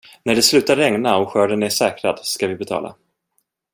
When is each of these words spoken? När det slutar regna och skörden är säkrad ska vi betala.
När 0.23 0.35
det 0.35 0.41
slutar 0.41 0.75
regna 0.75 1.17
och 1.17 1.29
skörden 1.29 1.63
är 1.63 1.69
säkrad 1.69 2.19
ska 2.23 2.47
vi 2.47 2.55
betala. 2.55 2.95